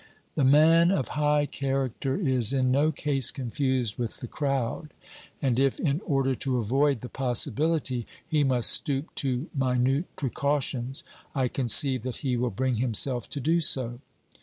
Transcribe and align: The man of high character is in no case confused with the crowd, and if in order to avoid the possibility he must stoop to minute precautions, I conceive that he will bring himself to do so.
The 0.33 0.43
man 0.43 0.89
of 0.89 1.09
high 1.09 1.45
character 1.45 2.17
is 2.17 2.53
in 2.53 2.71
no 2.71 2.91
case 2.91 3.29
confused 3.29 3.99
with 3.99 4.17
the 4.17 4.25
crowd, 4.25 4.95
and 5.43 5.59
if 5.59 5.79
in 5.79 6.01
order 6.07 6.33
to 6.33 6.57
avoid 6.57 7.01
the 7.01 7.07
possibility 7.07 8.07
he 8.27 8.43
must 8.43 8.71
stoop 8.71 9.13
to 9.21 9.47
minute 9.53 10.05
precautions, 10.15 11.03
I 11.35 11.47
conceive 11.49 12.01
that 12.01 12.15
he 12.25 12.35
will 12.35 12.49
bring 12.49 12.77
himself 12.77 13.29
to 13.29 13.39
do 13.39 13.61
so. 13.61 13.99